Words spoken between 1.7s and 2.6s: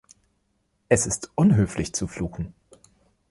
zu fluchen.